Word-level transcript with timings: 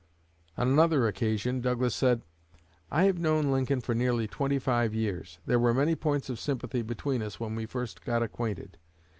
On 0.57 0.67
another 0.67 1.05
occasion, 1.07 1.61
Douglas 1.61 1.93
said: 1.93 2.23
"I 2.89 3.03
have 3.03 3.19
known 3.19 3.51
Lincoln 3.51 3.81
for 3.81 3.93
nearly 3.93 4.27
twenty 4.27 4.57
five 4.57 4.95
years. 4.95 5.37
There 5.45 5.59
were 5.59 5.75
many 5.75 5.93
points 5.93 6.27
of 6.27 6.39
sympathy 6.39 6.81
between 6.81 7.21
us 7.21 7.39
when 7.39 7.53
we 7.53 7.67
first 7.67 8.03
got 8.03 8.23
acquainted. 8.23 8.79